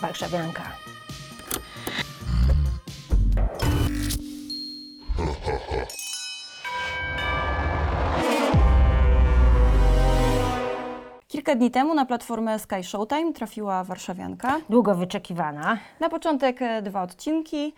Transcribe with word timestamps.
Warszawianka. 0.00 0.62
Kilka 11.28 11.54
dni 11.54 11.70
temu 11.70 11.94
na 11.94 12.06
platformę 12.06 12.58
Sky 12.58 12.82
Showtime 12.82 13.32
trafiła 13.32 13.84
Warszawianka. 13.84 14.60
Długo 14.70 14.94
wyczekiwana. 14.94 15.78
Na 16.00 16.08
początek 16.08 16.62
e, 16.62 16.82
dwa 16.82 17.02
odcinki. 17.02 17.74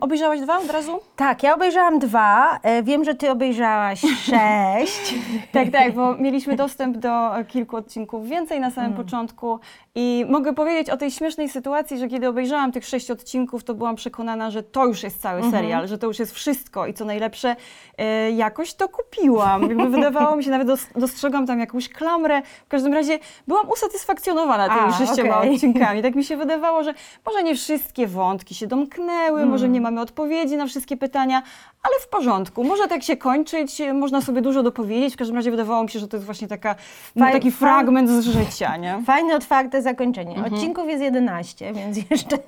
Obejrzałaś 0.00 0.40
dwa 0.40 0.58
od 0.58 0.70
razu? 0.70 1.00
Tak, 1.16 1.42
ja 1.42 1.54
obejrzałam 1.54 1.98
dwa. 1.98 2.58
E, 2.62 2.82
Wiem, 2.82 3.04
że 3.04 3.14
ty 3.14 3.30
obejrzałaś 3.30 4.00
sześć. 4.30 5.14
Tak, 5.52 5.70
tak, 5.72 5.94
bo 5.94 6.14
mieliśmy 6.14 6.56
dostęp 6.56 6.96
do 6.96 7.36
e, 7.38 7.44
kilku 7.44 7.76
odcinków 7.76 8.28
więcej 8.28 8.60
na 8.60 8.70
samym 8.70 8.92
początku 8.92 9.58
i 9.94 10.26
mogę 10.28 10.54
powiedzieć 10.54 10.90
o 10.90 10.96
tej 10.96 11.10
śmiesznej 11.10 11.48
sytuacji, 11.48 11.98
że 11.98 12.08
kiedy 12.08 12.28
obejrzałam 12.28 12.72
tych 12.72 12.84
sześć 12.86 13.10
odcinków, 13.10 13.64
to 13.64 13.74
byłam 13.74 13.96
przekonana, 13.96 14.50
że 14.50 14.62
to 14.62 14.86
już 14.86 15.02
jest 15.02 15.22
cały 15.22 15.50
serial, 15.50 15.88
że 15.88 15.98
to 15.98 16.06
już 16.06 16.18
jest 16.18 16.34
wszystko 16.34 16.86
i 16.86 16.94
co 16.94 17.04
najlepsze, 17.04 17.56
e, 17.98 18.30
jakoś 18.30 18.74
to 18.74 18.88
kupiłam. 18.88 19.62
Jakby 19.62 19.88
wydawało 19.88 20.36
mi 20.36 20.44
się, 20.44 20.50
nawet 20.50 20.66
dos- 20.68 20.86
dostrzegłam 20.96 21.46
tam 21.46 21.60
jakąś 21.60 21.88
klamrę. 21.88 22.42
W 22.64 22.68
każdym 22.68 22.94
razie 22.94 23.18
byłam 23.48 23.68
usatysfakcjonowana 23.68 24.68
tymi 24.68 24.80
A, 24.80 24.92
sześcioma 24.92 25.38
okej. 25.38 25.54
odcinkami. 25.54 26.02
Tak 26.02 26.14
mi 26.14 26.24
się 26.24 26.36
wydawało, 26.36 26.84
że 26.84 26.94
może 27.26 27.42
nie 27.42 27.54
wszystkie 27.54 28.06
wątki 28.06 28.54
się 28.54 28.66
domknęły, 28.66 29.46
może 29.46 29.59
nie 29.68 29.80
mamy 29.80 30.00
odpowiedzi 30.00 30.56
na 30.56 30.66
wszystkie 30.66 30.96
pytania, 30.96 31.42
ale 31.82 31.94
w 32.00 32.08
porządku. 32.08 32.64
Może 32.64 32.88
tak 32.88 33.02
się 33.02 33.16
kończyć, 33.16 33.82
można 33.94 34.20
sobie 34.20 34.42
dużo 34.42 34.62
dopowiedzieć. 34.62 35.14
W 35.14 35.16
każdym 35.16 35.36
razie 35.36 35.50
wydawało 35.50 35.82
mi 35.82 35.90
się, 35.90 35.98
że 35.98 36.08
to 36.08 36.16
jest 36.16 36.26
właśnie 36.26 36.48
taka, 36.48 36.74
no, 37.16 37.26
Faj- 37.26 37.32
taki 37.32 37.50
fragment 37.52 38.10
z 38.10 38.24
życia, 38.26 38.76
nie? 38.76 39.02
Fajne, 39.06 39.34
otwarte 39.36 39.82
zakończenie. 39.82 40.36
Odcinków 40.52 40.88
jest 40.88 41.02
11, 41.02 41.72
więc 41.72 41.98
jeszcze 42.10 42.38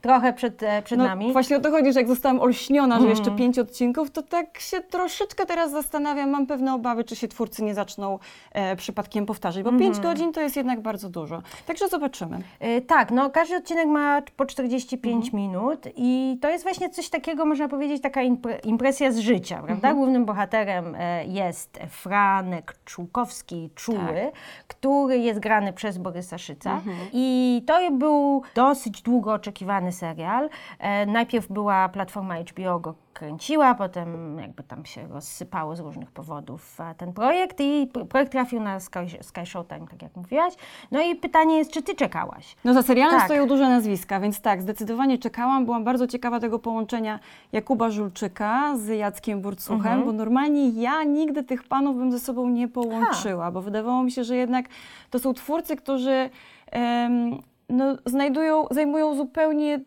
trochę 0.00 0.32
przed, 0.32 0.62
e, 0.62 0.82
przed 0.82 0.98
No, 0.98 1.04
nami. 1.04 1.32
właśnie 1.32 1.56
o 1.56 1.60
to 1.60 1.70
chodzi, 1.70 1.92
że 1.92 2.00
jak 2.00 2.08
zostałam 2.08 2.40
olśniona, 2.40 3.00
że 3.00 3.06
jeszcze 3.06 3.30
pięć 3.30 3.58
odcinków, 3.58 4.10
to 4.10 4.22
tak 4.22 4.58
się 4.60 4.80
troszeczkę 4.80 5.46
teraz 5.46 5.70
zastanawiam, 5.70 6.30
mam 6.30 6.46
pewne 6.46 6.74
obawy, 6.74 7.04
czy 7.04 7.16
się 7.16 7.28
twórcy 7.28 7.62
nie 7.64 7.74
zaczną 7.74 8.18
e, 8.52 8.76
przypadkiem 8.76 9.26
powtarzać, 9.26 9.62
bo 9.62 9.72
pięć 9.72 9.98
godzin 10.00 10.32
to 10.32 10.40
jest 10.40 10.56
jednak 10.56 10.80
bardzo 10.80 11.08
dużo. 11.08 11.42
Także 11.66 11.88
zobaczymy. 11.88 12.38
E, 12.60 12.80
Tak, 12.80 13.10
no 13.10 13.30
każdy 13.30 13.56
odcinek 13.56 13.86
ma 13.86 14.22
po 14.36 14.46
45 14.46 15.24
Mhm. 15.26 15.42
minut 15.42 15.86
i 15.96 16.38
to 16.42 16.48
jest 16.50 16.59
właśnie 16.62 16.90
coś 16.90 17.08
takiego, 17.10 17.44
można 17.44 17.68
powiedzieć, 17.68 18.02
taka 18.02 18.22
impre, 18.22 18.58
impresja 18.58 19.12
z 19.12 19.18
życia, 19.18 19.56
prawda? 19.56 19.74
Mhm. 19.74 19.96
Głównym 19.96 20.24
bohaterem 20.24 20.94
e, 20.98 21.24
jest 21.26 21.78
Franek 21.88 22.74
Czółkowski, 22.84 23.70
Czuły, 23.74 23.98
Tak. 24.32 24.66
który 24.68 25.18
jest 25.18 25.40
grany 25.40 25.72
przez 25.72 25.98
Borysa 25.98 26.38
Szyca 26.38 26.72
Mhm. 26.72 26.96
i 27.12 27.62
to 27.66 27.90
był 27.90 28.42
dosyć 28.54 29.02
długo 29.02 29.32
oczekiwany 29.32 29.92
serial. 29.92 30.48
E, 30.78 31.06
Najpierw 31.06 31.48
była 31.48 31.88
platforma 31.88 32.34
HBO 32.40 32.80
kręciła, 33.12 33.74
potem 33.74 34.38
jakby 34.38 34.62
tam 34.62 34.84
się 34.84 35.08
rozsypało 35.08 35.76
z 35.76 35.80
różnych 35.80 36.10
powodów 36.10 36.80
e, 36.80 36.94
ten 36.94 37.12
projekt 37.12 37.60
i 37.60 37.90
projekt 38.08 38.32
trafił 38.32 38.60
na 38.60 38.80
Sky, 38.80 38.98
Sky 39.22 39.46
Showtime, 39.46 39.86
tak 39.90 40.02
jak 40.02 40.16
mówiłaś. 40.16 40.54
No 40.90 41.00
i 41.02 41.16
pytanie 41.16 41.58
jest, 41.58 41.70
czy 41.72 41.82
ty 41.82 41.94
czekałaś? 41.94 42.56
No 42.64 42.74
za 42.74 42.82
serialem 42.82 43.16
Tak. 43.16 43.24
stoją 43.24 43.46
duże 43.46 43.68
nazwiska, 43.68 44.20
więc 44.20 44.40
tak, 44.40 44.62
zdecydowanie 44.62 45.18
czekałam. 45.18 45.64
Byłam 45.64 45.84
bardzo 45.84 46.06
ciekawa 46.06 46.40
tego 46.40 46.58
połączenia 46.58 47.18
Jakuba 47.52 47.90
Żulczyka 47.90 48.76
z 48.76 48.88
Jackiem 48.88 49.40
Burcuchem, 49.40 49.76
Mhm. 49.76 50.04
bo 50.04 50.12
normalnie 50.12 50.68
ja 50.82 51.02
nigdy 51.04 51.42
tych 51.44 51.62
panów 51.68 51.96
bym 51.96 52.12
ze 52.12 52.18
sobą 52.20 52.48
nie 52.48 52.68
połączyła, 52.68 53.50
bo 53.50 53.62
wydawało 53.62 54.02
mi 54.02 54.10
się, 54.12 54.24
że 54.24 54.36
jednak 54.36 54.66
to 55.10 55.18
są 55.18 55.34
twórcy, 55.34 55.76
którzy 55.76 56.30
em, 56.70 57.38
no, 57.68 57.84
znajdują, 58.06 58.64
zajmują 58.70 59.14
zupełnie 59.14 59.80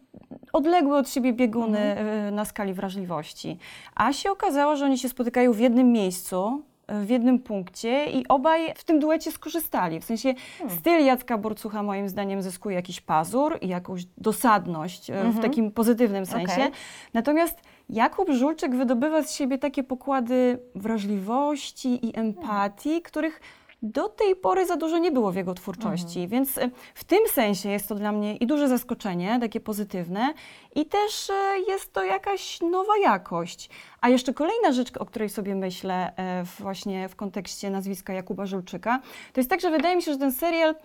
odległe 0.54 0.98
od 0.98 1.10
siebie 1.10 1.34
bieguny 1.34 1.80
Mhm. 1.80 2.08
e, 2.08 2.32
na 2.32 2.46
skali 2.46 2.74
wrażliwości. 2.74 3.58
A 3.96 4.14
się 4.14 4.32
okazało, 4.32 4.76
że 4.76 4.86
oni 4.86 4.98
się 4.98 5.10
spotykają 5.10 5.54
w 5.54 5.60
jednym 5.60 5.92
miejscu, 5.92 6.62
e, 6.88 7.02
w 7.06 7.10
jednym 7.10 7.40
punkcie 7.40 8.06
i 8.06 8.28
obaj 8.28 8.74
w 8.76 8.84
tym 8.84 9.00
duecie 9.00 9.32
skorzystali. 9.32 10.00
W 10.00 10.04
sensie 10.06 10.34
Hmm. 10.58 10.78
styl 10.80 11.06
Jacka 11.06 11.38
Borcucha 11.38 11.84
moim 11.84 12.10
zdaniem 12.10 12.42
zyskuje 12.42 12.76
jakiś 12.76 13.02
pazur 13.02 13.58
i 13.62 13.68
jakąś 13.68 14.06
dosadność 14.18 15.10
e, 15.10 15.24
w 15.30 15.40
takim 15.42 15.72
pozytywnym 15.72 16.26
sensie. 16.26 16.52
Mhm. 16.54 16.68
Okej. 16.68 16.80
Natomiast 17.14 17.60
Jakub 17.90 18.30
Żulczyk 18.32 18.76
wydobywa 18.76 19.24
z 19.24 19.34
siebie 19.36 19.58
takie 19.58 19.84
pokłady 19.84 20.60
wrażliwości 20.76 22.06
i 22.08 22.20
empatii, 22.20 23.02
których 23.02 23.42
do 23.84 24.10
tej 24.10 24.36
pory 24.36 24.66
za 24.66 24.76
dużo 24.78 24.98
nie 24.98 25.12
było 25.12 25.32
w 25.32 25.36
jego 25.36 25.54
twórczości, 25.54 26.28
więc 26.28 26.58
e, 26.58 26.70
w 26.96 27.04
tym 27.04 27.20
sensie 27.34 27.70
jest 27.70 27.90
to 27.90 27.96
dla 27.96 28.12
mnie 28.12 28.36
i 28.38 28.48
duże 28.48 28.68
zaskoczenie, 28.68 29.38
takie 29.42 29.60
pozytywne, 29.60 30.34
i 30.76 30.86
też 30.86 31.30
e, 31.30 31.34
jest 31.68 31.94
to 31.94 32.04
jakaś 32.04 32.62
nowa 32.62 32.94
jakość. 33.04 33.70
A 34.02 34.10
jeszcze 34.10 34.34
kolejna 34.34 34.72
rzecz, 34.72 34.98
o 34.98 35.06
której 35.06 35.30
sobie 35.30 35.56
myślę 35.56 36.12
w- 36.46 36.62
właśnie 36.62 37.10
w 37.10 37.16
kontekście 37.16 37.70
nazwiska 37.70 38.14
Jakuba 38.14 38.46
Żulczyka, 38.46 39.00
to 39.34 39.40
jest 39.40 39.50
tak, 39.50 39.62
że 39.62 39.72
wydaje 39.72 39.96
mi 39.96 40.02
się, 40.02 40.12
że 40.14 40.18
ten 40.20 40.32
serial 40.32 40.76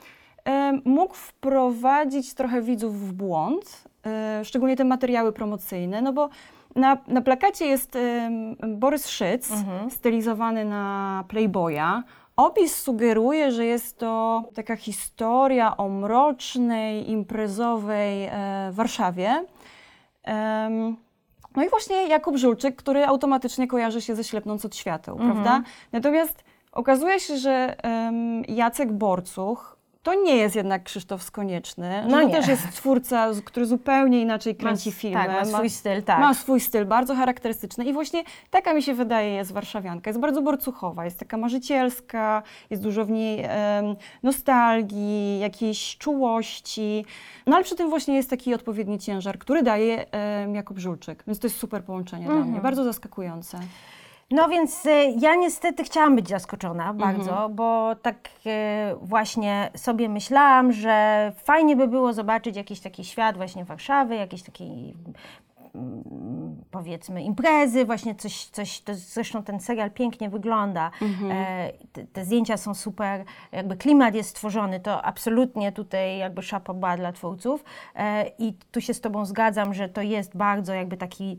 mógł 0.85 1.15
wprowadzić 1.15 2.35
trochę 2.35 2.63
widzów 2.63 3.01
w 3.09 3.13
błąd, 3.13 3.85
szczególnie 4.45 4.77
te 4.77 4.85
materiały 4.85 5.33
promocyjne, 5.33 6.03
no 6.03 6.13
bo 6.13 6.29
na, 6.77 6.99
na 7.09 7.21
plakacie 7.21 7.67
jest 7.67 7.99
Borys 8.69 9.09
Szyc, 9.09 9.49
stylizowany 9.91 10.65
na 10.65 11.25
Playboya. 11.29 12.03
Opis 12.39 12.77
sugeruje, 12.77 13.53
że 13.53 13.65
jest 13.67 13.99
to 13.99 14.43
taka 14.55 14.77
historia 14.77 15.77
o 15.77 15.89
mrocznej, 15.89 17.11
imprezowej 17.11 18.25
e, 18.25 18.71
Warszawie. 18.73 19.45
No 21.57 21.65
i 21.65 21.69
właśnie 21.69 22.09
Jakub 22.09 22.37
Żulczyk, 22.37 22.77
który 22.77 23.07
automatycznie 23.07 23.67
kojarzy 23.67 24.01
się 24.01 24.15
ze 24.15 24.25
ślepnąc 24.25 24.65
od 24.65 24.77
świateł, 24.77 25.17
prawda? 25.17 25.63
Natomiast 25.93 26.45
okazuje 26.73 27.21
się, 27.21 27.37
że 27.37 27.77
Jacek 28.49 28.93
Borcuch 28.93 29.78
to 30.09 30.15
nie 30.15 30.37
jest 30.37 30.57
jednak 30.57 30.83
Krzysztof 30.83 31.23
Skonieczny, 31.23 32.05
No 32.09 32.21
to 32.23 32.29
też 32.29 32.49
jest 32.49 32.73
twórca, 32.73 33.29
który 33.45 33.67
zupełnie 33.67 34.21
inaczej 34.23 34.57
kręci 34.57 34.89
Ma- 34.89 34.95
filmy. 34.95 35.17
tak, 35.17 35.31
ma 35.31 35.45
swój 35.45 35.71
styl, 35.71 36.03
tak. 36.03 36.21
Ma 36.21 36.35
swój 36.35 36.61
styl, 36.61 36.85
bardzo 36.87 37.15
charakterystyczny 37.15 37.85
i 37.85 37.93
właśnie 37.93 38.23
taka 38.51 38.75
mi 38.75 38.83
się 38.83 38.95
wydaje 38.95 39.31
jest 39.35 39.53
warszawianka. 39.53 40.11
Jest 40.11 40.21
bardzo 40.21 40.43
borcuchowa, 40.43 41.05
jest 41.05 41.19
taka 41.19 41.37
marzycielska, 41.37 42.43
jest 42.71 42.83
dużo 42.83 43.05
w 43.05 43.11
niej 43.11 43.41
em, 43.45 43.49
nostalgii, 44.23 45.39
jakiejś 45.41 45.97
czułości, 45.99 47.05
no 47.47 47.57
ale 47.57 47.65
przy 47.65 47.77
tym 47.77 47.89
właśnie 47.91 48.15
jest 48.17 48.31
taki 48.31 48.55
odpowiedni 48.55 48.99
ciężar, 48.99 49.39
który 49.39 49.63
daje 49.63 50.11
em, 50.13 50.55
Jakub 50.55 50.79
Żulczyk, 50.79 51.25
więc 51.27 51.39
to 51.39 51.47
jest 51.47 51.59
super 51.59 51.85
połączenie 51.85 52.25
dla 52.25 52.35
Mhm. 52.35 52.51
mnie, 52.53 52.61
bardzo 52.61 52.85
zaskakujące. 52.85 53.59
No 54.31 54.49
więc 54.49 54.87
e, 54.87 55.11
ja 55.11 55.35
niestety 55.35 55.85
chciałam 55.85 56.17
być 56.17 56.29
zaskoczona 56.29 56.95
bardzo, 56.95 57.31
Mhm. 57.31 57.55
bo 57.55 57.95
tak 58.03 58.17
e, 58.47 58.95
właśnie 59.03 59.71
sobie 59.77 60.09
myślałam, 60.09 60.73
że 60.73 61.33
fajnie 61.37 61.77
by 61.77 61.89
było 61.89 62.13
zobaczyć 62.13 62.57
jakiś 62.57 62.81
taki 62.81 63.05
świat 63.05 63.37
właśnie 63.37 63.65
Warszawy, 63.65 64.15
jakiś 64.17 64.43
taki 64.43 64.95
mm, 65.75 66.57
powiedzmy 66.71 67.23
imprezy, 67.23 67.85
właśnie 67.85 68.15
coś, 68.15 68.45
coś 68.45 68.81
to 68.81 68.95
zresztą 68.95 69.43
ten 69.43 69.61
serial 69.61 69.91
pięknie 69.91 70.31
wygląda, 70.31 70.91
Mhm. 71.03 71.33
e, 71.33 71.73
te, 71.93 72.05
te 72.07 72.25
zdjęcia 72.25 72.57
są 72.57 72.75
super, 72.75 73.25
jakby 73.53 73.77
klimat 73.77 74.15
jest 74.15 74.31
stworzony, 74.31 74.81
to 74.81 75.03
absolutnie 75.05 75.73
tutaj 75.73 76.19
jakby 76.19 76.43
szapoba 76.43 76.97
dla 76.97 77.13
twórców 77.13 77.65
e, 77.95 78.25
i 78.39 78.55
tu 78.73 78.81
się 78.81 78.95
z 78.95 79.01
Tobą 79.01 79.25
zgadzam, 79.27 79.75
że 79.75 79.89
to 79.89 80.03
jest 80.03 80.37
bardzo 80.37 80.75
jakby 80.75 80.97
taki 80.97 81.39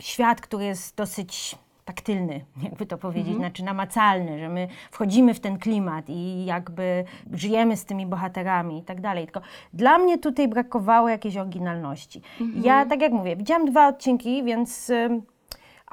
świat, 0.00 0.40
który 0.40 0.64
jest 0.64 0.96
dosyć 0.96 1.58
taktylny, 1.84 2.44
jakby 2.64 2.86
to 2.86 2.98
powiedzieć, 2.98 3.36
znaczy 3.36 3.64
namacalny, 3.64 4.38
że 4.38 4.48
my 4.48 4.68
wchodzimy 4.90 5.34
w 5.34 5.40
ten 5.40 5.58
klimat 5.58 6.04
i 6.08 6.44
jakby 6.44 7.04
żyjemy 7.32 7.76
z 7.76 7.84
tymi 7.84 8.06
bohaterami 8.06 8.78
i 8.78 8.82
tak 8.82 9.00
dalej. 9.00 9.24
Tylko 9.24 9.40
dla 9.72 9.98
mnie 9.98 10.18
tutaj 10.18 10.48
brakowało 10.48 11.08
jakiejś 11.08 11.36
oryginalności. 11.36 12.22
Ja, 12.54 12.86
tak 12.86 13.00
jak 13.00 13.12
mówię, 13.12 13.36
widziałam 13.36 13.66
dwa 13.66 13.88
odcinki, 13.88 14.44
więc... 14.44 14.92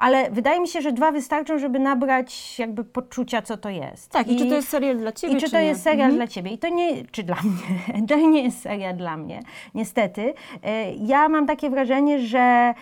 ale 0.00 0.30
wydaje 0.30 0.60
mi 0.60 0.68
się, 0.68 0.80
że 0.80 0.92
dwa 0.92 1.12
wystarczą, 1.12 1.58
żeby 1.58 1.78
nabrać 1.78 2.58
jakby 2.58 2.84
poczucia, 2.84 3.42
co 3.42 3.56
to 3.56 3.68
jest. 3.68 4.10
Tak, 4.12 4.28
i, 4.28 4.36
czy 4.36 4.46
to 4.46 4.54
jest 4.54 4.68
serial 4.68 4.96
dla 4.98 5.12
Ciebie, 5.12 5.34
I 5.34 5.40
czy 5.40 5.50
to 5.50 5.56
nie? 5.60 5.64
jest 5.64 5.82
serial 5.82 6.12
dla 6.14 6.26
Ciebie? 6.26 6.50
I 6.50 6.58
to 6.58 6.68
nie, 6.68 7.04
czy 7.04 7.22
dla 7.22 7.36
mnie, 7.44 8.06
to 8.08 8.16
nie 8.16 8.42
jest 8.42 8.62
serial 8.62 8.96
dla 8.96 9.16
mnie, 9.16 9.40
niestety. 9.74 10.34
E, 10.62 10.92
Ja 10.94 11.28
mam 11.28 11.46
takie 11.46 11.70
wrażenie, 11.70 12.18
że 12.18 12.38
e, 12.38 12.74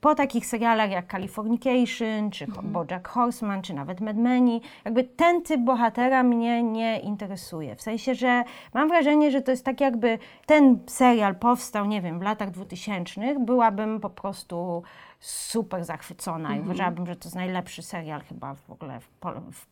po 0.00 0.14
takich 0.14 0.46
serialach 0.46 0.90
jak 0.90 1.10
Californication, 1.12 2.30
czy 2.30 2.44
Mhm. 2.44 2.72
BoJack 2.72 3.08
Horseman, 3.08 3.62
czy 3.62 3.74
nawet 3.74 4.00
Mad 4.00 4.16
Meni, 4.16 4.60
jakby 4.84 5.04
ten 5.04 5.42
typ 5.42 5.60
bohatera 5.60 6.22
mnie 6.22 6.62
nie 6.62 7.00
interesuje. 7.00 7.76
W 7.76 7.82
sensie, 7.82 8.14
że 8.14 8.44
mam 8.74 8.88
wrażenie, 8.88 9.30
że 9.30 9.42
to 9.42 9.50
jest 9.50 9.64
tak 9.64 9.80
jakby 9.80 10.18
ten 10.46 10.78
serial 10.86 11.34
powstał, 11.36 11.86
nie 11.86 12.00
wiem, 12.02 12.18
w 12.18 12.22
latach 12.22 12.50
2000, 12.50 13.20
byłabym 13.38 14.00
po 14.00 14.10
prostu 14.10 14.82
super 15.20 15.84
zachwycona 15.84 16.48
Mhm. 16.48 16.58
i 16.58 16.62
uważałabym, 16.64 17.06
że 17.06 17.16
to 17.16 17.24
jest 17.28 17.36
najlepszy 17.36 17.82
serial 17.82 18.20
chyba 18.20 18.54
w 18.54 18.70
ogóle 18.70 19.00
w, 19.00 19.08
w, 19.52 19.66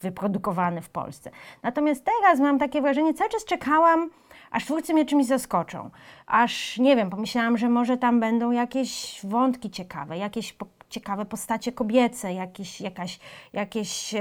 wyprodukowany 0.00 0.82
w 0.82 0.88
Polsce. 0.88 1.30
Natomiast 1.62 2.04
teraz 2.04 2.40
mam 2.40 2.58
takie 2.58 2.82
wrażenie, 2.82 3.14
cały 3.14 3.30
czas 3.30 3.44
czekałam, 3.44 4.10
aż 4.50 4.64
twórcy 4.64 4.94
mnie 4.94 5.04
czymś 5.04 5.26
zaskoczą. 5.26 5.90
Aż, 6.26 6.78
nie 6.78 6.96
wiem, 6.96 7.10
pomyślałam, 7.10 7.58
że 7.58 7.68
może 7.68 7.96
tam 7.98 8.20
będą 8.20 8.50
jakieś 8.50 9.20
wątki 9.24 9.70
ciekawe, 9.70 10.18
jakieś 10.18 10.52
po, 10.52 10.66
ciekawe 10.88 11.24
postacie 11.24 11.72
kobiece, 11.72 12.34
jakieś, 12.34 12.80
jakaś, 12.80 13.18
jakieś 13.52 14.14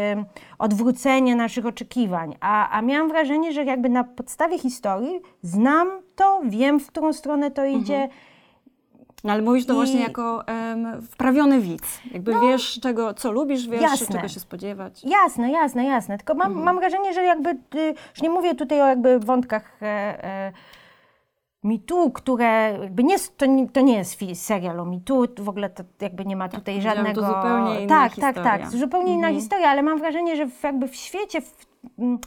odwrócenie 0.60 1.36
naszych 1.36 1.66
oczekiwań. 1.66 2.36
A, 2.40 2.70
a 2.70 2.82
miałam 2.82 3.08
wrażenie, 3.08 3.54
że 3.54 3.64
jakby 3.66 3.90
na 3.90 4.04
podstawie 4.04 4.60
historii 4.60 5.20
znam 5.42 5.90
to, 6.16 6.42
wiem, 6.46 6.80
w 6.80 6.88
którą 6.88 7.14
stronę 7.14 7.52
to 7.52 7.66
idzie. 7.66 8.00
No, 8.08 8.31
ale 9.30 9.42
mówisz 9.42 9.66
to 9.66 9.74
I- 9.74 9.76
No. 9.76 9.84
właśnie 9.84 10.02
jako 10.02 10.48
em, 10.48 11.02
wprawiony 11.02 11.60
widz. 11.62 12.02
Jakby 12.12 12.34
wiesz, 12.42 12.80
czego, 12.82 13.14
co 13.14 13.32
lubisz, 13.32 13.68
wiesz, 13.68 13.82
Jasne. 13.82 14.16
czego 14.16 14.28
się 14.28 14.40
spodziewać. 14.40 15.04
Jasne, 15.04 15.52
jasne, 15.52 15.86
jasne. 15.86 16.18
Tylko 16.18 16.34
mam, 16.34 16.64
mam 16.64 16.80
wrażenie, 16.80 17.14
że 17.14 17.24
jakby, 17.24 17.50
y, 17.50 17.94
już 18.12 18.22
nie 18.22 18.30
mówię 18.30 18.56
tutaj 18.56 18.82
o 18.82 18.88
jakby 18.88 19.20
wątkach 19.20 19.78
e, 19.82 19.86
e, 20.24 20.52
mitu, 21.64 22.12
które 22.12 22.78
jakby 22.82 23.04
nie, 23.04 23.16
to, 23.38 23.46
nie, 23.46 23.70
to 23.70 23.82
nie 23.82 23.98
jest 23.98 24.20
serial 24.34 24.80
o 24.80 24.86
mitu, 24.86 25.26
w 25.38 25.50
ogóle 25.50 25.70
to 25.70 25.84
jakby 26.02 26.26
nie 26.26 26.36
ma 26.36 26.50
tutaj 26.50 26.62
powiedziałam, 26.62 26.98
żadnego... 26.98 27.22
to 27.22 27.28
zupełnie 27.28 27.82
inna 27.82 27.88
tak, 27.96 28.16
tak, 28.16 28.36
historia. 28.36 28.44
tak, 28.44 28.70
zupełnie 28.72 29.14
inna 29.14 29.30
historia, 29.30 29.70
ale 29.70 29.84
mam 29.84 30.00
wrażenie, 30.00 30.36
że 30.36 30.46
w, 30.48 30.64
jakby 30.64 30.88
w 30.88 30.96
świecie, 30.96 31.42
w, 31.42 31.66
mm, 32.00 32.20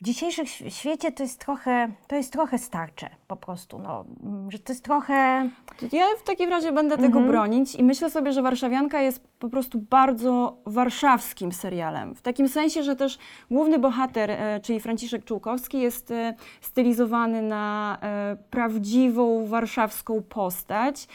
w 0.00 0.04
dzisiejszym 0.04 0.46
św- 0.46 0.70
świecie 0.74 1.12
to 1.12 1.22
jest 1.22 1.40
trochę, 1.40 1.88
to 2.06 2.16
jest 2.16 2.32
trochę 2.32 2.58
starcze 2.58 3.10
po 3.28 3.36
prostu, 3.36 3.78
no, 3.78 4.04
że 4.48 4.58
to 4.58 4.72
jest 4.72 4.84
trochę... 4.84 5.48
Ja 5.92 6.04
w 6.18 6.22
takim 6.26 6.50
razie 6.50 6.72
będę 6.72 6.96
tego 6.96 7.06
Mhm. 7.06 7.26
bronić 7.28 7.74
i 7.74 7.84
myślę 7.84 8.10
sobie, 8.10 8.32
że 8.32 8.42
Warszawianka 8.42 9.02
jest 9.02 9.20
po 9.38 9.48
prostu 9.48 9.78
bardzo 9.78 10.56
warszawskim 10.66 11.52
serialem. 11.52 12.14
W 12.14 12.22
takim 12.22 12.48
sensie, 12.48 12.82
że 12.82 12.96
też 12.96 13.18
główny 13.50 13.78
bohater, 13.78 14.30
e, 14.30 14.60
czyli 14.60 14.80
Franciszek 14.80 15.24
Czułkowski, 15.24 15.80
jest 15.80 16.10
e, 16.10 16.34
stylizowany 16.60 17.42
na 17.42 17.98
e, 18.02 18.36
prawdziwą 18.50 19.46
warszawską 19.46 20.22
postać. 20.22 21.08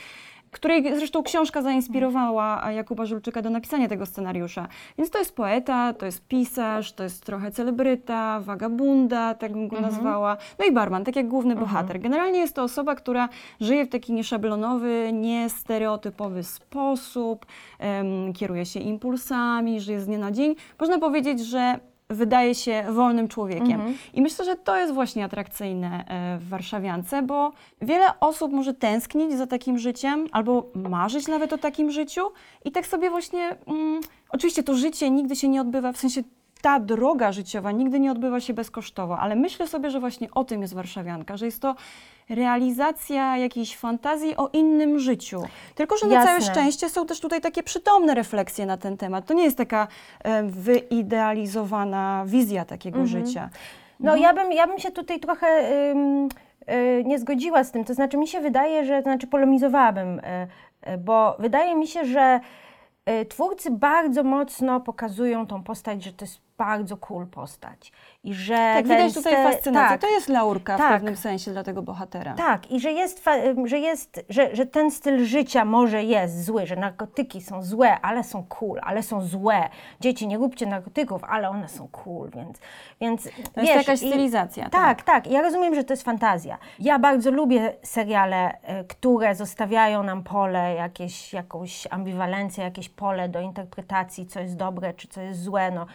Której 0.53 0.97
zresztą 0.97 1.23
książka 1.23 1.61
zainspirowała 1.61 2.71
Jakuba 2.71 3.05
Żulczyka 3.05 3.41
do 3.41 3.49
napisania 3.49 3.87
tego 3.87 4.05
scenariusza. 4.05 4.67
Więc 4.97 5.09
to 5.09 5.19
jest 5.19 5.35
poeta, 5.35 5.93
to 5.93 6.05
jest 6.05 6.27
pisarz, 6.27 6.93
to 6.93 7.03
jest 7.03 7.25
trochę 7.25 7.51
celebryta, 7.51 8.39
wagabunda, 8.39 9.33
tak 9.33 9.51
bym 9.53 9.67
go 9.67 9.81
nazwała. 9.81 10.37
No 10.59 10.65
i 10.65 10.71
barman, 10.71 11.03
tak 11.03 11.15
jak 11.15 11.27
główny 11.27 11.55
bohater. 11.55 11.99
Generalnie 11.99 12.39
jest 12.39 12.55
to 12.55 12.63
osoba, 12.63 12.95
która 12.95 13.29
żyje 13.61 13.85
w 13.85 13.89
taki 13.89 14.13
nieszablonowy, 14.13 15.09
niestereotypowy 15.13 16.43
sposób, 16.43 17.45
em, 17.79 18.33
kieruje 18.33 18.65
się 18.65 18.79
impulsami, 18.79 19.79
żyje 19.81 19.99
z 19.99 20.05
dnia 20.05 20.17
na 20.17 20.31
dzień. 20.31 20.55
Można 20.79 20.99
powiedzieć, 20.99 21.39
że 21.39 21.79
wydaje 22.13 22.55
się 22.55 22.83
wolnym 22.89 23.27
człowiekiem. 23.27 23.81
I 24.13 24.21
myślę, 24.21 24.45
że 24.45 24.55
to 24.55 24.77
jest 24.77 24.93
właśnie 24.93 25.25
atrakcyjne 25.25 26.05
e, 26.07 26.37
w 26.37 26.49
Warszawiance, 26.49 27.21
bo 27.21 27.51
wiele 27.81 28.19
osób 28.19 28.51
może 28.51 28.73
tęsknić 28.73 29.33
za 29.33 29.47
takim 29.47 29.79
życiem, 29.79 30.27
albo 30.31 30.69
marzyć 30.75 31.27
nawet 31.27 31.53
o 31.53 31.57
takim 31.57 31.91
życiu 31.91 32.21
i 32.65 32.71
tak 32.71 32.87
sobie 32.87 33.09
właśnie, 33.09 33.55
mm, 33.67 34.01
oczywiście 34.29 34.63
to 34.63 34.75
życie 34.75 35.09
nigdy 35.09 35.35
się 35.35 35.47
nie 35.47 35.61
odbywa, 35.61 35.91
w 35.91 35.97
sensie 35.97 36.23
ta 36.63 36.79
droga 36.79 37.31
życiowa 37.31 37.71
nigdy 37.71 37.99
nie 37.99 38.11
odbywa 38.11 38.39
się 38.39 38.53
bezkosztowo, 38.53 39.19
ale 39.19 39.35
myślę 39.35 39.67
sobie, 39.67 39.89
że 39.89 39.99
właśnie 39.99 40.31
o 40.31 40.43
tym 40.43 40.61
jest 40.61 40.73
Warszawianka, 40.73 41.37
że 41.37 41.45
jest 41.45 41.61
to 41.61 41.75
realizacja 42.29 43.37
jakiejś 43.37 43.77
fantazji 43.77 44.37
o 44.37 44.49
innym 44.53 44.99
życiu. 44.99 45.43
Tylko, 45.75 45.97
że 45.97 46.07
na 46.07 46.13
Jasne. 46.13 46.29
całe 46.29 46.41
szczęście 46.41 46.89
są 46.89 47.05
też 47.05 47.19
tutaj 47.19 47.41
takie 47.41 47.63
przytomne 47.63 48.13
refleksje 48.13 48.65
na 48.65 48.77
ten 48.77 48.97
temat. 48.97 49.25
To 49.25 49.33
nie 49.33 49.43
jest 49.43 49.57
taka 49.57 49.87
e, 50.23 50.43
wyidealizowana 50.43 52.23
wizja 52.27 52.65
takiego 52.65 53.05
życia. 53.05 53.49
No 53.99 54.15
ja, 54.15 54.33
bym, 54.33 54.51
ja 54.51 54.67
bym 54.67 54.79
się 54.79 54.91
tutaj 54.91 55.19
trochę 55.19 55.47
ym, 55.91 56.29
y, 56.71 57.03
nie 57.05 57.19
zgodziła 57.19 57.63
z 57.63 57.71
tym. 57.71 57.85
To 57.85 57.93
znaczy 57.93 58.17
mi 58.17 58.27
się 58.27 58.41
wydaje, 58.41 58.85
że, 58.85 58.97
to 58.97 59.03
znaczy 59.03 59.27
polemizowałabym, 59.27 60.19
y, 60.19 60.91
y, 60.93 60.97
bo 60.97 61.35
wydaje 61.39 61.75
mi 61.75 61.87
się, 61.87 62.05
że 62.05 62.39
twórcy 63.29 63.71
bardzo 63.71 64.23
mocno 64.23 64.79
pokazują 64.79 65.47
tą 65.47 65.63
postać, 65.63 66.03
że 66.03 66.13
to 66.13 66.25
jest 66.25 66.41
bardzo 66.57 66.97
cool 66.97 67.27
postać. 67.27 67.91
I 68.23 68.33
że 68.33 68.53
Tak, 68.55 68.83
widać 68.83 69.13
tutaj 69.13 69.33
fascynację. 69.33 69.89
Tak, 69.89 70.01
To 70.01 70.07
jest 70.09 70.29
laurka 70.29 70.75
w 70.75 70.77
tak. 70.77 70.91
pewnym 70.93 71.15
sensie 71.15 71.51
dla 71.51 71.63
tego 71.63 71.81
bohatera. 71.81 72.33
tak, 72.33 72.71
i 72.71 72.79
że 72.79 72.91
jest, 72.91 73.19
fa- 73.23 73.65
że, 73.65 73.79
jest 73.79 74.25
że, 74.29 74.55
że 74.55 74.65
ten 74.65 74.91
styl 74.91 75.25
życia 75.25 75.65
może 75.65 76.03
jest 76.03 76.45
zły, 76.45 76.65
że 76.65 76.75
narkotyki 76.75 77.41
są 77.41 77.63
złe, 77.63 78.01
ale 78.01 78.23
są 78.23 78.43
cool, 78.43 78.79
ale 78.83 79.03
są 79.03 79.21
złe. 79.21 79.69
Dzieci, 79.99 80.27
nie 80.27 80.37
róbcie 80.37 80.65
narkotyków, 80.65 81.23
ale 81.23 81.49
one 81.49 81.69
są 81.69 81.87
cool, 81.87 82.29
więc... 82.29 82.59
więc 83.01 83.23
To 83.53 83.61
jest 83.61 83.75
jakaś 83.75 83.99
stylizacja, 83.99 84.69
Tak, 84.69 85.01
tak, 85.03 85.27
ja 85.27 85.41
rozumiem, 85.41 85.75
że 85.75 85.83
to 85.83 85.93
jest 85.93 86.03
fantazja. 86.03 86.57
Ja 86.79 86.99
bardzo 86.99 87.31
lubię 87.31 87.73
seriale, 87.83 88.51
y, 88.81 88.83
które 88.87 89.35
zostawiają 89.35 90.03
nam 90.03 90.23
pole, 90.23 90.73
jakieś, 90.75 91.33
jakąś 91.33 91.87
ambiwalencję, 91.91 92.63
jakieś 92.63 92.89
pole 92.89 93.29
do 93.29 93.41
interpretacji, 93.41 94.25
co 94.27 94.39
jest 94.39 94.55
dobre, 94.55 94.93
czy 94.93 95.07
co 95.07 95.21
jest 95.21 95.43
złe. 95.43 95.71
No, 95.71 95.85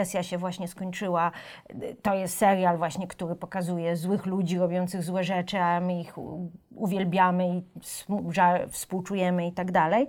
sukcesja 0.00 0.22
się 0.22 0.38
właśnie 0.38 0.68
skończyła. 0.68 1.32
To 2.02 2.14
jest 2.14 2.38
serial 2.38 2.78
właśnie, 2.78 3.06
który 3.06 3.36
pokazuje 3.36 3.96
złych 3.96 4.26
ludzi 4.26 4.58
robiących 4.58 5.02
złe 5.02 5.24
rzeczy, 5.24 5.58
a 5.58 5.80
my 5.80 6.00
ich 6.00 6.14
uwielbiamy 6.74 7.48
i 7.48 7.62
współczujemy 8.70 9.46
i 9.46 9.52
tak 9.52 9.72
dalej. 9.72 10.06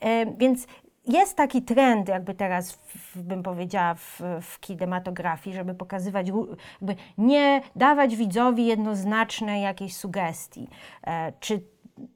E, 0.00 0.26
Więc 0.36 0.66
jest 1.06 1.36
taki 1.36 1.62
trend, 1.62 2.08
jakby 2.08 2.34
teraz, 2.34 2.72
w, 2.72 3.22
bym 3.22 3.42
powiedziała, 3.42 3.94
w, 3.94 4.20
w 4.40 4.60
kinematografii, 4.60 5.56
żeby 5.56 5.74
pokazywać, 5.74 6.26
jakby 6.80 6.96
nie 7.18 7.60
dawać 7.76 8.16
widzowi 8.16 8.66
jednoznacznej 8.66 9.62
jakiejś 9.62 9.96
sugestii, 9.96 10.68
e, 11.06 11.32
czy 11.40 11.62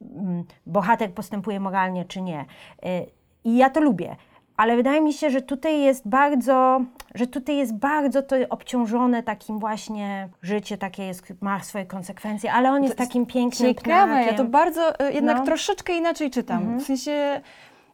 mm, 0.01 0.43
bohater 0.65 1.13
postępuje 1.13 1.59
moralnie, 1.59 2.05
czy 2.05 2.21
nie. 2.21 2.45
E, 2.83 3.05
I 3.43 3.57
ja 3.57 3.69
to 3.69 3.81
lubię. 3.81 4.15
Ale 4.59 4.75
wydaje 4.75 5.01
mi 5.01 5.13
się, 5.13 5.29
że 5.29 5.41
tutaj 5.41 5.81
jest 5.81 6.07
bardzo, 6.07 6.81
że 7.15 7.27
tutaj 7.27 7.57
jest 7.57 7.75
bardzo 7.75 8.21
to 8.21 8.35
obciążone 8.49 9.23
takim 9.23 9.59
właśnie 9.59 10.29
życie 10.41 10.77
takie 10.77 11.03
jest, 11.03 11.23
ma 11.41 11.63
swoje 11.63 11.85
konsekwencje, 11.85 12.53
ale 12.53 12.71
on 12.71 12.83
jest, 12.83 12.95
takim 12.95 13.25
pięknym 13.25 13.75
Ciekawe, 13.75 14.23
ja 14.23 14.33
to 14.33 14.45
bardzo 14.45 14.99
e, 14.99 15.13
jednak 15.13 15.37
No. 15.37 15.45
troszeczkę 15.45 15.97
inaczej 15.97 16.29
czytam. 16.31 16.79
W 16.79 16.83
sensie, 16.83 17.41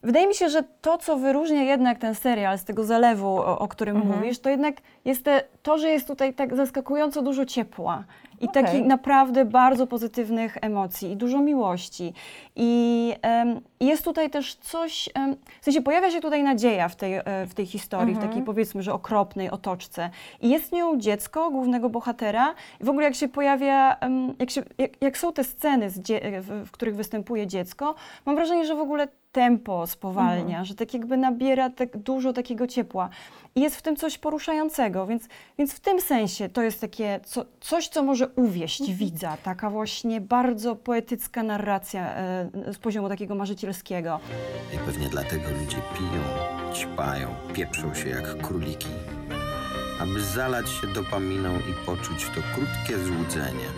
wydaje 0.02 0.26
mi 0.26 0.34
się, 0.34 0.48
że 0.48 0.62
to, 0.80 0.98
co 0.98 1.16
wyróżnia 1.16 1.62
jednak 1.62 1.98
ten 1.98 2.14
serial 2.14 2.58
z 2.58 2.64
tego 2.64 2.84
zalewu, 2.84 3.28
o, 3.28 3.58
o 3.58 3.68
którym 3.68 4.06
mówisz, 4.06 4.38
to 4.38 4.50
jednak 4.50 4.76
jest 5.04 5.24
te, 5.24 5.42
to, 5.62 5.78
że 5.78 5.88
jest 5.88 6.06
tutaj 6.06 6.34
tak 6.34 6.56
zaskakująco 6.56 7.22
dużo 7.22 7.46
ciepła. 7.46 8.04
I 8.40 8.48
Okej. 8.48 8.64
takich 8.64 8.86
naprawdę 8.86 9.44
bardzo 9.44 9.86
pozytywnych 9.86 10.56
emocji 10.60 11.12
i 11.12 11.16
dużo 11.16 11.40
miłości. 11.40 12.12
I 12.56 13.12
em, 13.22 13.60
jest 13.80 14.04
tutaj 14.04 14.30
też 14.30 14.54
coś, 14.54 15.08
em, 15.14 15.36
w 15.60 15.64
sensie 15.64 15.82
pojawia 15.82 16.10
się 16.10 16.20
tutaj 16.20 16.42
nadzieja 16.42 16.88
w 16.88 16.96
tej, 16.96 17.14
e, 17.14 17.22
w 17.46 17.54
tej 17.54 17.66
historii, 17.66 18.14
w 18.14 18.18
takiej 18.18 18.42
powiedzmy, 18.42 18.82
że 18.82 18.92
okropnej 18.92 19.50
otoczce. 19.50 20.10
I 20.40 20.50
jest 20.50 20.72
nią 20.72 20.98
dziecko 20.98 21.50
głównego 21.50 21.88
bohatera. 21.88 22.54
I 22.80 22.84
w 22.84 22.88
ogóle 22.88 23.04
jak 23.04 23.14
się 23.14 23.28
pojawia, 23.28 23.96
em, 23.96 24.34
jak, 24.38 24.50
się, 24.50 24.62
jak, 24.78 25.02
jak 25.02 25.18
są 25.18 25.32
te 25.32 25.44
sceny, 25.44 25.90
w 26.64 26.70
których 26.70 26.96
występuje 26.96 27.46
dziecko, 27.46 27.94
mam 28.26 28.36
wrażenie, 28.36 28.66
że 28.66 28.74
w 28.74 28.80
ogóle 28.80 29.08
tempo 29.36 29.86
spowalnia, 29.86 30.64
że 30.64 30.74
tak 30.74 30.94
jakby 30.94 31.16
nabiera 31.16 31.70
tak 31.70 31.96
dużo 31.96 32.32
takiego 32.32 32.66
ciepła. 32.66 33.08
I 33.54 33.60
jest 33.60 33.76
w 33.76 33.82
tym 33.82 33.96
coś 33.96 34.18
poruszającego, 34.18 35.06
więc, 35.06 35.28
więc 35.58 35.72
w 35.72 35.80
tym 35.80 36.00
sensie 36.00 36.48
to 36.48 36.62
jest 36.62 36.80
takie 36.80 37.20
co, 37.24 37.44
coś, 37.60 37.88
co 37.88 38.02
może 38.02 38.28
uwieść 38.28 38.92
widza, 38.92 39.36
taka 39.42 39.70
właśnie 39.70 40.20
bardzo 40.20 40.76
poetycka 40.76 41.42
narracja 41.42 42.14
e, 42.14 42.48
z 42.72 42.78
poziomu 42.78 43.08
takiego 43.08 43.34
marzycielskiego. 43.34 44.20
I 44.74 44.78
pewnie 44.78 45.08
dlatego 45.08 45.44
ludzie 45.60 45.76
piją, 45.76 46.22
ćpają, 46.74 47.28
pieprzą 47.54 47.94
się 47.94 48.08
jak 48.08 48.36
króliki, 48.42 48.88
aby 50.00 50.20
zalać 50.20 50.70
się 50.70 50.86
dopaminą 50.86 51.50
i 51.58 51.86
poczuć 51.86 52.24
to 52.24 52.40
krótkie 52.54 53.04
złudzenie, 53.04 53.68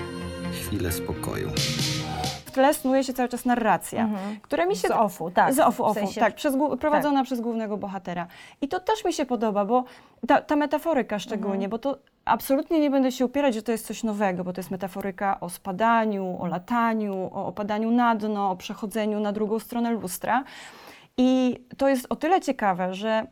chwilę 0.52 0.92
spokoju. 0.92 1.50
W 2.58 2.60
tle 2.60 2.74
snuje 2.74 3.04
się 3.04 3.12
cały 3.12 3.28
czas 3.28 3.44
narracja, 3.44 4.08
która 4.42 4.66
mi 4.66 4.76
się... 4.76 4.88
Z 4.88 4.90
offu, 4.90 5.30
tak. 5.30 5.54
Z 5.54 5.58
ofu, 5.58 5.82
W 5.82 5.86
ofu, 5.86 6.00
sensie- 6.00 6.20
tak, 6.20 6.34
przez, 6.34 6.54
prowadzona 6.80 7.24
przez 7.24 7.40
głównego 7.40 7.76
bohatera. 7.76 8.26
I 8.60 8.68
to 8.68 8.80
też 8.80 9.04
mi 9.04 9.12
się 9.12 9.26
podoba, 9.26 9.64
bo 9.64 9.84
ta, 10.26 10.40
ta 10.42 10.56
metaforyka 10.56 11.18
szczególnie, 11.18 11.54
Mhm. 11.66 11.70
bo 11.70 11.78
to 11.78 11.98
absolutnie 12.24 12.80
nie 12.80 12.90
będę 12.90 13.12
się 13.12 13.24
upierać, 13.26 13.54
że 13.54 13.62
to 13.62 13.72
jest 13.72 13.86
coś 13.86 14.02
nowego, 14.04 14.44
bo 14.44 14.52
to 14.52 14.60
jest 14.60 14.70
metaforyka 14.70 15.40
o 15.40 15.50
spadaniu, 15.50 16.36
o 16.40 16.46
lataniu, 16.46 17.30
o 17.32 17.46
opadaniu 17.46 17.90
na 17.90 18.14
dno, 18.14 18.50
o 18.50 18.56
przechodzeniu 18.56 19.20
na 19.20 19.32
drugą 19.32 19.58
stronę 19.58 19.90
lustra. 19.90 20.44
I 21.16 21.60
to 21.76 21.88
jest 21.88 22.06
o 22.10 22.16
tyle 22.16 22.40
ciekawe, 22.40 22.94
że 22.94 23.26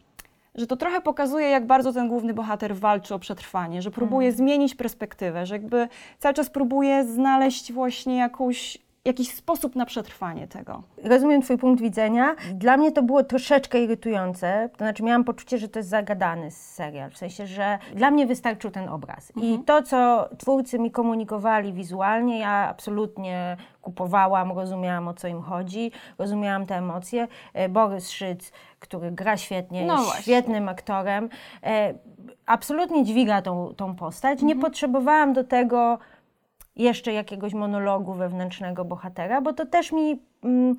że 0.55 0.67
to 0.67 0.77
trochę 0.77 1.01
pokazuje, 1.01 1.49
jak 1.49 1.67
bardzo 1.67 1.93
ten 1.93 2.09
główny 2.09 2.35
bohater 2.35 2.77
walczy 2.77 3.15
o 3.15 3.19
przetrwanie, 3.19 3.83
że 3.83 3.91
próbuje 3.91 4.33
zmienić 4.33 4.75
perspektywę, 4.75 5.47
że 5.47 5.55
jakby 5.55 5.89
cały 6.19 6.35
czas 6.35 6.51
próbuje 6.51 7.05
znaleźć 7.05 7.73
właśnie 7.73 8.17
jakąś 8.17 8.79
jakiś 9.07 9.35
sposób 9.35 9.77
na 9.77 9.87
przetrwanie 9.87 10.49
tego. 10.49 10.83
Rozumiem 11.05 11.43
Twój 11.43 11.59
punkt 11.59 11.83
widzenia. 11.83 12.35
Dla 12.55 12.77
mnie 12.77 12.93
to 12.93 13.03
było 13.03 13.25
troszeczkę 13.25 13.81
irytujące. 13.81 14.69
To 14.73 14.79
znaczy, 14.79 15.03
miałam 15.03 15.25
poczucie, 15.25 15.59
że 15.59 15.69
to 15.69 15.79
jest 15.79 15.89
zagadany 15.89 16.51
serial. 16.51 17.11
W 17.11 17.19
sensie, 17.19 17.47
że 17.47 17.79
dla 17.95 18.11
mnie 18.11 18.27
wystarczył 18.27 18.71
ten 18.71 18.89
obraz. 18.89 19.33
I 19.37 19.59
to, 19.67 19.83
co 19.83 20.29
twórcy 20.39 20.79
mi 20.79 20.91
komunikowali 20.91 21.73
wizualnie, 21.73 22.39
ja 22.39 22.69
absolutnie 22.69 23.57
kupowałam, 23.83 24.53
rozumiałam 24.53 25.09
o 25.09 25.15
co 25.15 25.29
im 25.29 25.43
chodzi, 25.43 25.93
rozumiałam 26.19 26.67
te 26.67 26.77
emocje. 26.77 27.29
E, 27.55 27.69
Borys 27.69 28.11
Szyc, 28.11 28.53
który 28.81 29.11
gra 29.13 29.37
świetnie, 29.37 29.87
No 29.87 30.03
jest 30.03 30.23
świetnym 30.23 30.69
aktorem, 30.69 31.29
e, 31.63 31.95
absolutnie 32.47 33.05
dźwiga 33.05 33.43
tą, 33.43 33.75
tą 33.77 33.97
postać. 33.97 34.43
Nie 34.43 34.57
potrzebowałam 34.57 35.33
do 35.33 35.45
tego 35.45 35.99
jeszcze 36.77 37.13
jakiegoś 37.13 37.55
monologu 37.55 38.15
wewnętrznego 38.15 38.85
bohatera, 38.85 39.41
bo 39.41 39.53
to 39.53 39.67
też 39.67 39.93
mi 39.93 40.23
mm, 40.45 40.77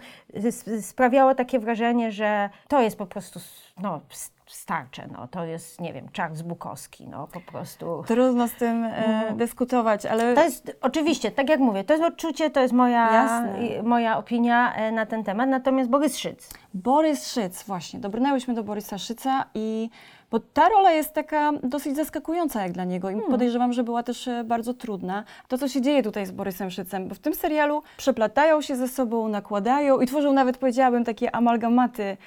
sprawiało 0.82 1.36
takie 1.36 1.60
wrażenie, 1.60 2.12
że 2.12 2.50
to 2.68 2.82
jest 2.82 2.98
po 2.98 3.06
prostu 3.06 3.40
no, 3.82 4.02
starcze, 4.46 5.08
no, 5.12 5.28
to 5.28 5.46
jest, 5.46 5.82
nie 5.82 5.94
wiem, 5.94 6.08
Charles 6.18 6.42
Bukowski, 6.42 7.08
no, 7.08 7.28
po 7.28 7.42
prostu. 7.42 8.04
Trudno 8.08 8.48
z 8.48 8.54
tym 8.54 8.84
e, 8.84 9.34
dyskutować, 9.36 10.06
ale 10.06 10.34
To 10.34 10.44
jest, 10.44 10.78
oczywiście, 10.82 11.32
tak 11.32 11.50
jak 11.50 11.60
mówię, 11.60 11.84
to 11.84 11.94
jest 11.94 12.06
odczucie, 12.06 12.50
to 12.50 12.60
jest 12.60 12.74
moja, 12.74 13.14
Jasne. 13.14 13.84
moja 13.84 14.18
opinia 14.18 14.74
e, 14.74 14.92
na 14.92 15.06
ten 15.06 15.24
temat, 15.24 15.50
natomiast 15.50 15.90
Borys 15.90 16.18
Szyc. 16.18 16.50
Borys 16.74 17.32
Szyc, 17.34 17.64
właśnie, 17.64 18.00
dobrnęłyśmy 18.00 18.54
do 18.54 18.64
Borysa 18.64 18.98
Szyca 18.98 19.46
i 19.54 19.90
bo 20.32 20.40
ta 20.40 20.70
rola 20.70 20.92
jest 20.92 21.14
taka 21.14 21.52
dosyć 21.64 21.96
zaskakująca 21.96 22.62
jak 22.64 22.72
dla 22.72 22.84
niego 22.84 23.10
i 23.10 23.22
podejrzewam, 23.30 23.74
że 23.74 23.84
była 23.84 24.04
też 24.04 24.28
e, 24.28 24.44
bardzo 24.44 24.74
trudna. 24.74 25.24
To, 25.48 25.58
co 25.58 25.68
się 25.68 25.82
dzieje 25.82 26.04
tutaj 26.04 26.26
z 26.26 26.32
Borysem 26.32 26.72
Szycem, 26.72 27.08
bo 27.08 27.16
w 27.16 27.20
tym 27.20 27.36
serialu 27.36 27.84
przeplatają 27.98 28.62
się 28.62 28.76
ze 28.76 28.88
sobą, 28.88 29.28
nakładają 29.28 30.00
i 30.00 30.08
tworzą 30.08 30.34
nawet, 30.34 30.58
powiedziałabym, 30.58 31.04
takie 31.04 31.36
amalgamaty. 31.36 32.04
e, 32.04 32.18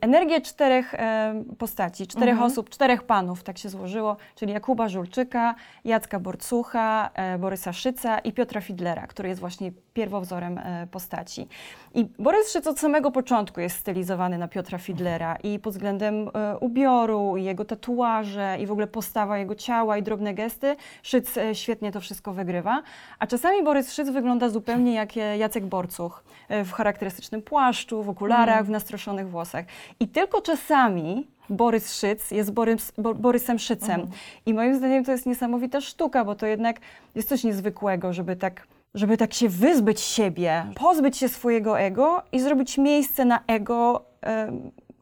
Energię 0.00 0.40
czterech 0.40 0.94
e, 0.94 1.34
postaci, 1.58 2.06
czterech 2.06 2.42
osób, 2.42 2.70
czterech 2.70 3.02
panów, 3.02 3.42
tak 3.42 3.58
się 3.58 3.68
złożyło, 3.68 4.16
czyli 4.34 4.52
Jakuba 4.52 4.88
Żulczyka, 4.88 5.54
Jacka 5.84 6.20
Borcucha, 6.20 7.10
Borysa 7.38 7.72
Szyca 7.72 8.18
i 8.18 8.32
Piotra 8.32 8.60
Fidlera, 8.60 9.06
który 9.06 9.28
jest 9.28 9.40
właśnie 9.40 9.72
pierwowzorem 9.94 10.60
postaci. 10.90 11.48
I 11.94 12.06
Borys 12.18 12.52
Szyc 12.52 12.66
od 12.66 12.80
samego 12.80 13.10
początku 13.10 13.60
jest 13.60 13.76
stylizowany 13.76 14.38
na 14.38 14.48
Piotra 14.48 14.78
Fidlera 14.78 15.36
i 15.36 15.58
pod 15.58 15.72
względem 15.72 16.30
e, 16.34 16.58
i 17.36 17.44
jego 17.44 17.64
tatuaże, 17.64 18.56
i 18.60 18.66
w 18.66 18.72
ogóle 18.72 18.86
postawa 18.86 19.38
jego 19.38 19.54
ciała 19.54 19.98
i 19.98 20.02
drobne 20.02 20.34
gesty. 20.34 20.76
Szyc 21.02 21.36
e, 21.36 21.54
świetnie 21.54 21.92
to 21.92 22.00
wszystko 22.00 22.32
wygrywa. 22.32 22.82
A 23.18 23.26
czasami 23.26 23.64
Borys 23.64 23.92
Szyc 23.92 24.08
wygląda 24.08 24.48
zupełnie 24.48 24.94
jak 24.94 25.16
e, 25.16 25.38
Jacek 25.38 25.66
Borcuch 25.66 26.24
e, 26.48 26.64
w 26.64 26.72
charakterystycznym 26.72 27.42
płaszczu, 27.42 28.02
w 28.02 28.08
okularach, 28.08 28.66
w 28.66 28.70
nastroszonych 28.70 29.30
włosach. 29.30 29.64
I 30.00 30.08
tylko 30.08 30.40
czasami 30.40 31.26
Borys 31.50 31.94
Szyc 32.00 32.30
jest 32.30 32.52
Borys, 32.52 32.92
Bo, 32.98 33.14
Borysem 33.14 33.58
Szycem. 33.58 34.06
I 34.46 34.54
moim 34.54 34.76
zdaniem 34.76 35.04
to 35.04 35.12
jest 35.12 35.26
niesamowita 35.26 35.80
sztuka, 35.80 36.24
bo 36.24 36.34
to 36.34 36.46
jednak 36.46 36.80
jest 37.14 37.28
coś 37.28 37.44
niezwykłego, 37.44 38.12
żeby 38.12 38.36
tak, 38.36 38.66
żeby 38.94 39.16
tak 39.16 39.34
się 39.34 39.48
wyzbyć 39.48 40.00
siebie, 40.00 40.64
pozbyć 40.74 41.16
się 41.16 41.28
swojego 41.28 41.80
ego 41.80 42.22
i 42.32 42.40
zrobić 42.40 42.78
miejsce 42.78 43.24
na 43.24 43.40
ego 43.46 44.04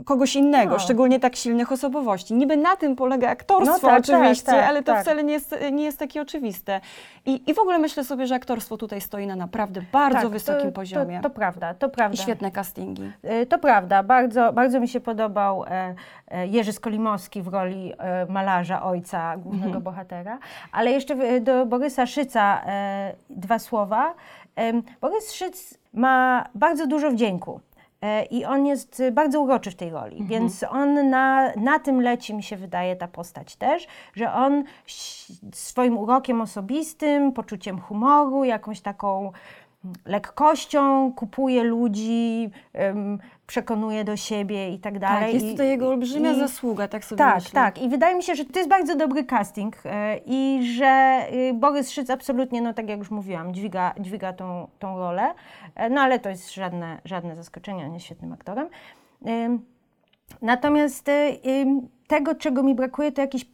kogoś 0.05 0.37
innego, 0.37 0.73
No. 0.73 0.79
szczególnie 0.79 1.21
tak 1.21 1.37
silnych 1.37 1.73
osobowości. 1.73 2.35
Niby 2.35 2.57
na 2.57 2.77
tym 2.77 2.97
polega 2.97 3.31
aktorstwo 3.31 3.73
No 3.73 3.93
tak, 3.93 4.01
oczywiście, 4.01 4.47
tak, 4.47 4.57
tak, 4.57 4.69
ale 4.69 4.83
to 4.83 4.93
tak. 4.93 5.03
wcale 5.03 5.25
nie 5.25 5.33
jest, 5.33 5.55
nie 5.73 5.85
jest 5.85 5.99
takie 5.99 6.23
oczywiste. 6.23 6.81
I, 7.27 7.51
I 7.51 7.55
w 7.55 7.59
ogóle 7.59 7.79
myślę 7.79 8.05
sobie, 8.05 8.27
że 8.27 8.35
aktorstwo 8.35 8.77
tutaj 8.77 9.01
stoi 9.01 9.27
na 9.27 9.37
naprawdę 9.37 9.83
bardzo 9.93 10.19
Tak, 10.19 10.29
wysokim 10.29 10.67
to, 10.67 10.73
poziomie. 10.73 11.17
To, 11.23 11.29
to 11.29 11.35
prawda, 11.35 11.75
to 11.75 11.89
prawda. 11.89 12.15
I 12.15 12.19
świetne 12.19 12.51
castingi. 12.51 13.13
E, 13.23 13.47
To 13.47 13.59
prawda, 13.59 14.03
bardzo, 14.03 14.53
bardzo 14.53 14.81
mi 14.81 14.89
się 14.89 15.01
podobał 15.01 15.65
e, 15.65 15.95
e, 16.29 16.47
Jerzy 16.47 16.73
Skolimowski 16.73 17.43
w 17.43 17.49
roli 17.49 17.93
malarza, 18.29 18.83
ojca 18.83 19.37
głównego 19.37 19.81
bohatera. 19.81 20.39
Ale 20.73 20.91
jeszcze 20.91 21.41
do 21.41 21.67
Borysa 21.67 22.07
Szyca 22.07 22.63
dwa 23.31 23.59
słowa. 23.59 24.15
Borys 25.01 25.33
Szyc 25.33 25.79
ma 25.93 26.47
bardzo 26.55 26.87
dużo 26.87 27.11
wdzięku. 27.11 27.61
E, 28.03 28.25
I 28.25 28.45
on 28.45 28.67
jest 28.67 29.03
bardzo 29.13 29.41
uroczy 29.41 29.71
w 29.71 29.75
tej 29.75 29.91
roli, 29.91 30.25
więc 30.25 30.65
on 30.71 31.11
na, 31.11 31.53
na 31.57 31.79
tym 31.79 32.01
leci, 32.01 32.35
mi 32.35 32.43
się 32.43 32.57
wydaje, 32.57 32.97
ta 32.97 33.09
postać 33.09 33.57
też, 33.57 33.87
że 34.15 34.33
on 34.33 34.65
swoim 35.53 35.99
urokiem 35.99 36.41
osobistym, 36.41 37.33
poczuciem 37.33 37.81
humoru, 37.81 38.45
jakąś 38.45 38.81
taką 38.81 39.33
lekkością 40.07 41.13
kupuje 41.13 41.63
ludzi, 41.65 42.51
przekonuje 43.47 44.05
do 44.05 44.17
siebie 44.17 44.71
i 44.75 44.79
tak 44.79 44.99
dalej. 44.99 45.25
Tak, 45.25 45.35
jest 45.35 45.47
I- 45.47 45.51
tutaj 45.51 45.69
jego 45.69 45.89
olbrzymia 45.89 46.33
i- 46.33 46.39
zasługa, 46.39 46.89
tak 46.89 47.05
sobie 47.05 47.19
tak, 47.19 47.35
myślę. 47.35 47.51
tak. 47.53 47.83
I 47.83 47.89
wydaje 47.89 48.17
mi 48.17 48.23
się, 48.23 48.35
że 48.35 48.45
to 48.45 48.59
jest 48.59 48.71
bardzo 48.71 48.97
dobry 48.97 49.25
casting 49.25 49.77
e, 49.85 50.21
i 50.27 50.61
że 50.77 51.21
y, 51.33 51.55
Borys 51.55 51.91
Szyc 51.91 52.11
absolutnie, 52.11 52.63
no 52.63 52.75
tak 52.75 52.89
jak 52.89 52.99
już 52.99 53.11
mówiłam, 53.11 53.55
dźwiga, 53.55 53.95
dźwiga 54.01 54.33
tą, 54.33 54.69
tą 54.79 54.99
rolę. 54.99 55.35
E, 55.75 55.91
No 55.91 56.01
ale 56.01 56.19
to 56.19 56.29
jest 56.29 56.55
żadne, 56.55 57.01
żadne 57.05 57.37
zaskoczenie, 57.37 57.85
on 57.87 57.95
jest 57.95 58.07
świetnym 58.07 58.33
aktorem. 58.33 58.69
Natomiast 60.43 61.09
ym, 61.09 61.89
tego, 62.07 62.35
czego 62.35 62.63
mi 62.63 62.75
brakuje, 62.75 63.13
to 63.13 63.21
jakiś 63.21 63.47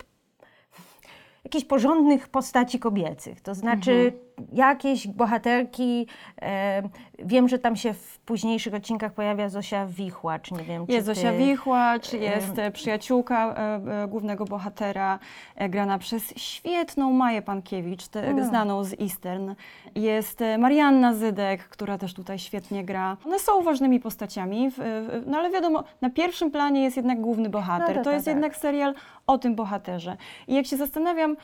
jakichś 1.44 1.64
porządnych 1.64 2.28
postaci 2.28 2.78
kobiecych. 2.78 3.40
To 3.40 3.54
znaczy 3.54 4.12
jakieś 4.52 5.08
bohaterki. 5.08 6.06
E, 6.42 6.82
wiem, 7.18 7.48
że 7.48 7.58
tam 7.58 7.76
się 7.76 7.92
w 7.92 8.18
późniejszych 8.18 8.74
odcinkach 8.74 9.12
pojawia 9.12 9.48
Zosia 9.48 9.86
Wichła, 9.86 10.38
czy 10.38 10.54
nie 10.54 10.64
wiem, 10.64 10.86
czy 10.86 10.92
Jest 10.92 11.08
ty... 11.08 11.14
Zosia 11.14 11.32
Wichłacz, 11.32 12.12
jest 12.12 12.58
e, 12.58 12.70
przyjaciółka 12.70 13.54
e, 13.54 14.02
e, 14.02 14.08
głównego 14.08 14.44
bohatera, 14.44 15.18
e, 15.56 15.68
grana 15.68 15.98
przez 15.98 16.32
świetną 16.36 17.12
Maję 17.12 17.42
Pankiewicz, 17.42 18.08
te, 18.08 18.34
No. 18.34 18.44
znaną 18.44 18.84
z 18.84 19.00
Eastern. 19.00 19.54
Jest 19.94 20.42
e, 20.42 20.58
Marianna 20.58 21.14
Zydek, 21.14 21.68
która 21.68 21.98
też 21.98 22.14
tutaj 22.14 22.38
świetnie 22.38 22.84
gra. 22.84 23.16
One 23.26 23.38
są 23.38 23.62
ważnymi 23.62 24.00
postaciami, 24.00 24.70
w, 24.70 24.74
w, 24.74 25.22
no 25.26 25.38
ale 25.38 25.50
wiadomo, 25.50 25.84
na 26.00 26.10
pierwszym 26.10 26.50
planie 26.50 26.82
jest 26.82 26.96
jednak 26.96 27.20
główny 27.20 27.48
bohater. 27.48 27.88
No 27.88 27.94
to 27.94 28.00
to 28.00 28.04
tak, 28.04 28.14
jest 28.14 28.26
tak. 28.26 28.34
jednak 28.34 28.56
serial 28.56 28.94
o 29.26 29.38
tym 29.38 29.54
bohaterze. 29.54 30.16
I 30.48 30.54
jak 30.54 30.66
się 30.66 30.76
zastanawiam, 30.76 31.36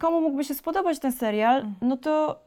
komu 0.00 0.20
mógłby 0.20 0.44
się 0.44 0.54
spodobać 0.54 0.98
ten 0.98 1.12
serial, 1.12 1.58
Mm. 1.60 1.74
no 1.80 1.96
to 1.96 2.38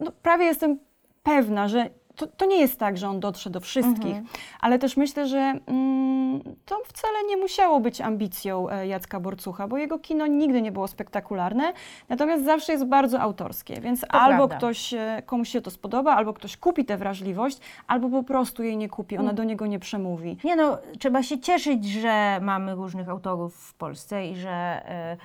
no, 0.00 0.12
prawie 0.22 0.44
jestem 0.44 0.78
pewna, 1.22 1.68
że 1.68 1.90
to, 2.16 2.26
to 2.26 2.46
nie 2.46 2.56
jest 2.60 2.78
tak, 2.78 2.96
że 2.98 3.08
on 3.08 3.20
dotrze 3.20 3.50
do 3.50 3.60
wszystkich, 3.60 4.06
Mhm. 4.16 4.26
ale 4.60 4.78
też 4.78 4.96
myślę, 4.96 5.26
że 5.26 5.38
mm, 5.66 6.40
to 6.64 6.78
wcale 6.86 7.14
nie 7.28 7.36
musiało 7.36 7.80
być 7.80 8.00
ambicją 8.00 8.68
e, 8.70 8.86
Jacka 8.86 9.20
Borcucha, 9.20 9.68
bo 9.68 9.76
jego 9.76 9.98
kino 9.98 10.26
nigdy 10.26 10.62
nie 10.62 10.72
było 10.72 10.88
spektakularne, 10.88 11.72
natomiast 12.08 12.44
zawsze 12.44 12.72
jest 12.72 12.84
bardzo 12.84 13.20
autorskie, 13.20 13.80
więc 13.80 14.04
albo 14.08 14.36
prawda. 14.36 14.56
ktoś, 14.56 14.94
e, 14.94 15.22
komuś 15.26 15.48
się 15.48 15.60
to 15.60 15.70
spodoba, 15.70 16.14
albo 16.14 16.32
ktoś 16.34 16.56
kupi 16.56 16.84
tę 16.84 16.96
wrażliwość, 16.96 17.58
albo 17.86 18.08
po 18.08 18.22
prostu 18.22 18.62
jej 18.62 18.76
nie 18.76 18.88
kupi, 18.88 19.14
Mm. 19.14 19.26
ona 19.26 19.34
do 19.34 19.44
niego 19.44 19.66
nie 19.66 19.78
przemówi. 19.78 20.36
Nie 20.44 20.56
no, 20.56 20.78
trzeba 20.98 21.22
się 21.22 21.38
cieszyć, 21.38 21.84
że 21.84 22.38
mamy 22.42 22.74
różnych 22.74 23.08
autorów 23.08 23.56
w 23.56 23.74
Polsce 23.74 24.26
i 24.26 24.36
że 24.36 24.50
e, 24.50 25.16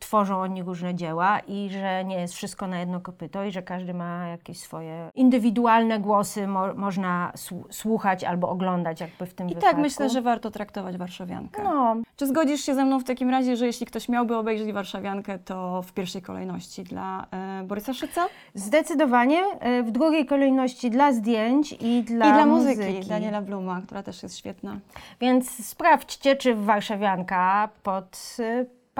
tworzą 0.00 0.40
oni 0.40 0.62
różne 0.62 0.94
dzieła 0.94 1.38
i 1.40 1.68
że 1.72 2.04
nie 2.04 2.14
jest 2.20 2.34
wszystko 2.34 2.66
na 2.66 2.78
jedno 2.78 3.00
kopyto 3.00 3.44
i 3.44 3.50
że 3.50 3.62
każdy 3.62 3.94
ma 3.94 4.26
jakieś 4.28 4.58
swoje 4.60 5.10
indywidualne 5.14 6.00
głosy, 6.00 6.46
mo, 6.46 6.74
można 6.74 7.32
słu- 7.36 7.64
słuchać 7.70 8.24
albo 8.24 8.48
oglądać 8.48 9.00
jakby 9.00 9.26
w 9.26 9.34
tym 9.34 9.46
I 9.46 9.54
wypadku. 9.54 9.70
tak 9.70 9.82
myślę, 9.82 10.10
że 10.10 10.22
warto 10.22 10.50
traktować 10.50 10.96
Warszawiankę. 10.96 11.62
No, 11.64 11.96
Czy 12.16 12.26
zgodzisz 12.26 12.60
się 12.60 12.74
ze 12.74 12.84
mną 12.84 13.00
w 13.00 13.04
takim 13.04 13.30
razie, 13.30 13.56
że 13.56 13.66
jeśli 13.66 13.86
ktoś 13.86 14.08
miałby 14.08 14.36
obejrzeć 14.36 14.72
Warszawiankę, 14.72 15.38
to 15.38 15.82
w 15.82 15.92
pierwszej 15.92 16.22
kolejności 16.22 16.84
dla 16.84 17.26
e, 17.30 17.62
Borysa 17.64 17.94
Szyca? 17.94 18.26
zdecydowanie 18.54 19.42
e, 19.60 19.82
w 19.82 19.90
drugiej 19.90 20.26
kolejności 20.26 20.90
dla 20.90 21.12
zdjęć 21.12 21.72
i 21.80 22.02
dla, 22.02 22.26
I 22.30 22.32
dla 22.32 22.46
muzyki, 22.46 23.00
Daniela 23.08 23.42
Bluma, 23.42 23.80
która 23.86 24.02
też 24.02 24.22
jest 24.22 24.38
świetna. 24.38 24.76
Więc 25.20 25.66
sprawdźcie, 25.66 26.36
czy 26.36 26.54
warszawianka 26.54 27.68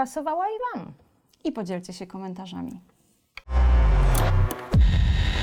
pasowała 0.00 0.46
i 0.48 0.78
Wam. 0.78 0.92
I 1.44 1.52
podzielcie 1.52 1.92
się 1.92 2.06
komentarzami. 2.06 2.80